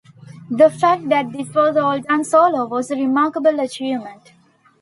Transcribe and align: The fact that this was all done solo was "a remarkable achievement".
The 0.49 0.71
fact 0.71 1.09
that 1.09 1.31
this 1.31 1.53
was 1.53 1.77
all 1.77 1.99
done 1.99 2.23
solo 2.23 2.65
was 2.65 2.89
"a 2.89 2.95
remarkable 2.95 3.59
achievement". 3.59 4.31